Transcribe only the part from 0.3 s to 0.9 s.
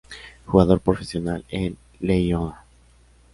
Jugador